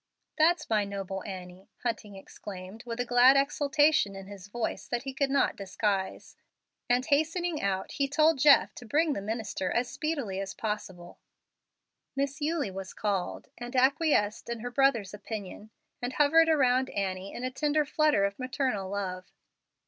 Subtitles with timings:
[0.35, 5.13] "That's my noble Annie," Hunting exclaimed, with a glad exultation in his voice that he
[5.13, 6.35] could not disguise;
[6.89, 11.19] and, hastening out, he told Jeff to bring the minister as speedily as possible.
[12.15, 15.69] Miss Eulie was called, and acquiesced in her brother's opinion,
[16.01, 19.25] and hovered around Annie in a tender flutter of maternal love.